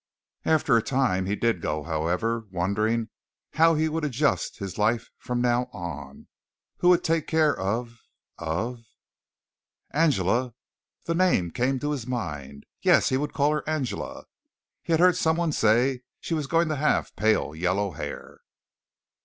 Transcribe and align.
After 0.45 0.75
a 0.75 0.81
time 0.81 1.27
he 1.27 1.35
did 1.35 1.61
go, 1.61 1.83
however, 1.83 2.47
wondering 2.49 3.09
how 3.53 3.75
he 3.75 3.87
would 3.87 4.03
adjust 4.03 4.57
his 4.57 4.79
life 4.79 5.11
from 5.19 5.41
now 5.41 5.65
on. 5.65 6.25
Who 6.77 6.89
would 6.89 7.03
take 7.03 7.27
care 7.27 7.55
of 7.55 7.99
of 8.39 8.83
"Angela" 9.91 10.55
came 11.05 11.05
the 11.15 11.61
name 11.61 11.79
to 11.81 11.91
his 11.91 12.07
mind. 12.07 12.65
Yes, 12.81 13.09
he 13.09 13.17
would 13.17 13.33
call 13.33 13.51
her 13.51 13.69
"Angela." 13.69 14.23
He 14.81 14.91
had 14.91 14.99
heard 14.99 15.17
someone 15.17 15.51
say 15.51 16.01
she 16.19 16.33
was 16.33 16.47
going 16.47 16.67
to 16.69 16.77
have 16.77 17.15
pale 17.15 17.53
yellow 17.53 17.91
hair. 17.91 18.39